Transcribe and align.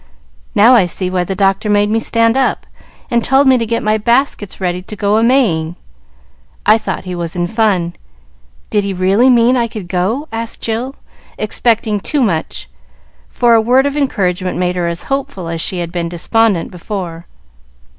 Now 0.55 0.73
I 0.73 0.87
see 0.87 1.11
why 1.11 1.23
the 1.25 1.35
doctor 1.35 1.69
made 1.69 1.91
me 1.91 1.99
stand 1.99 2.35
up, 2.35 2.65
and 3.11 3.23
told 3.23 3.45
me 3.45 3.59
to 3.59 3.67
get 3.67 3.83
my 3.83 3.99
baskets 3.99 4.59
ready 4.59 4.81
to 4.81 4.95
go 4.95 5.17
a 5.17 5.21
Maying. 5.23 5.75
I 6.65 6.79
thought 6.79 7.03
he 7.05 7.13
was 7.13 7.35
in 7.35 7.45
fun; 7.45 7.93
did 8.71 8.83
he 8.83 8.93
really 8.93 9.29
mean 9.29 9.55
I 9.55 9.67
could 9.67 9.87
go?" 9.87 10.27
asked 10.31 10.59
Jill, 10.59 10.95
expecting 11.37 11.99
too 11.99 12.23
much, 12.23 12.67
for 13.29 13.53
a 13.53 13.61
word 13.61 13.85
of 13.85 13.95
encouragement 13.95 14.57
made 14.57 14.75
her 14.75 14.87
as 14.87 15.03
hopeful 15.03 15.47
as 15.47 15.61
she 15.61 15.77
had 15.77 15.91
been 15.91 16.09
despondent 16.09 16.71
before. 16.71 17.27